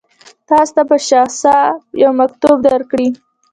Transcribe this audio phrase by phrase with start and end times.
[0.49, 1.57] تاسو ته به شخصا
[2.03, 3.07] یو مکتوب درکړي.